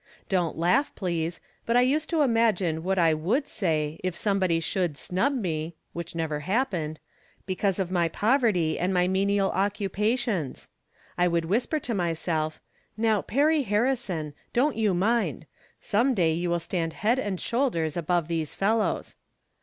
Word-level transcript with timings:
Don't 0.29 0.57
laugh, 0.57 0.95
please; 0.95 1.39
but 1.63 1.77
I 1.77 1.81
used 1.81 2.09
to 2.09 2.23
imagine 2.23 2.81
what 2.81 2.97
I 2.97 3.13
would 3.13 3.47
say 3.47 3.99
if 4.03 4.19
anybody 4.25 4.59
sJiould 4.59 4.97
snub 4.97 5.31
me 5.31 5.75
(which 5.93 6.15
never 6.15 6.39
happened) 6.39 6.99
because 7.45 7.77
of 7.77 7.91
my 7.91 8.07
poverty 8.07 8.79
and 8.79 8.91
my 8.95 9.07
menial 9.07 9.51
occupations. 9.51 10.69
I 11.19 11.27
would 11.27 11.45
whisper 11.45 11.79
to 11.81 11.93
myself," 11.93 12.59
Now, 12.97 13.21
Perry 13.21 13.61
Harrison, 13.61 14.33
don't 14.53 14.75
you 14.75 14.95
mind; 14.95 15.45
some 15.79 16.15
day 16.15 16.33
you 16.33 16.49
will 16.49 16.57
stand 16.57 16.93
head 16.93 17.19
and 17.19 17.39
shoulders 17.39 17.95
above 17.95 18.27
these 18.27 18.55
fellows." 18.55 19.17